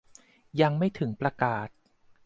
[0.61, 1.67] ยังไม่ถึงประกาศ